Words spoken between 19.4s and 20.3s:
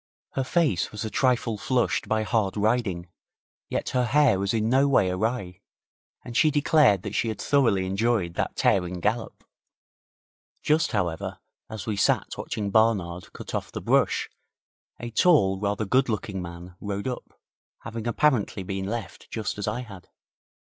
as I had.